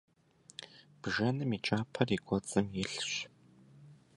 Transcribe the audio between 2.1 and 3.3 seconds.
и кӀуэцӀым илъщ.